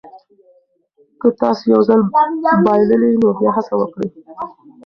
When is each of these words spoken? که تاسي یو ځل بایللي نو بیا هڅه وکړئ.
که 1.19 1.27
تاسي 1.39 1.65
یو 1.73 1.81
ځل 1.87 1.99
بایللي 2.65 3.11
نو 3.21 3.29
بیا 3.39 3.51
هڅه 3.57 3.73
وکړئ. 3.77 4.07